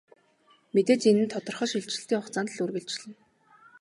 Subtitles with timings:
[0.73, 3.15] Мэдээж энэ нь тодорхой шилжилтийн хугацаанд л үргэлжилнэ.